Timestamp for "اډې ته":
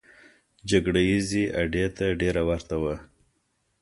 1.61-2.05